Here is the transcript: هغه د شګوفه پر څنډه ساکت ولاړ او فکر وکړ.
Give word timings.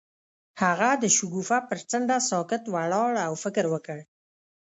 هغه 0.61 0.89
د 1.03 1.03
شګوفه 1.15 1.57
پر 1.67 1.79
څنډه 1.89 2.17
ساکت 2.29 2.63
ولاړ 2.75 3.11
او 3.27 3.31
فکر 3.43 3.65
وکړ. 3.73 3.97